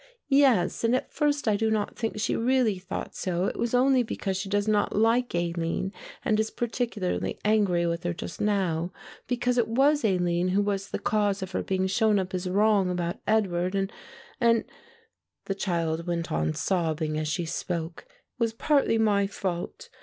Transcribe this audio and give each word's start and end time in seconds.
"Yes, 0.29 0.83
and 0.83 0.95
at 0.95 1.13
first 1.13 1.47
I 1.47 1.55
do 1.55 1.69
not 1.69 1.95
think 1.95 2.19
she 2.19 2.35
really 2.35 2.79
thought 2.79 3.13
so; 3.15 3.45
it 3.45 3.55
was 3.55 3.75
only 3.75 4.01
because 4.01 4.35
she 4.35 4.49
does 4.49 4.67
not 4.67 4.95
like 4.95 5.35
Aline 5.35 5.93
and 6.25 6.39
is 6.39 6.49
particularly 6.49 7.37
angry 7.45 7.85
with 7.85 8.01
her 8.01 8.11
just 8.11 8.41
now, 8.41 8.91
because 9.27 9.59
it 9.59 9.67
was 9.67 10.03
Aline 10.03 10.47
who 10.55 10.61
was 10.63 10.89
the 10.89 10.97
cause 10.97 11.43
of 11.43 11.51
her 11.51 11.61
being 11.61 11.85
shown 11.85 12.17
up 12.17 12.33
as 12.33 12.49
wrong 12.49 12.89
about 12.89 13.19
Edward; 13.27 13.75
and 13.75 13.93
and," 14.39 14.63
the 15.45 15.53
child 15.53 16.07
went 16.07 16.31
on 16.31 16.55
sobbing 16.55 17.15
as 17.19 17.27
she 17.27 17.45
spoke, 17.45 18.07
"it 18.09 18.39
was 18.39 18.53
partly 18.53 18.97
my 18.97 19.27
fault. 19.27 19.87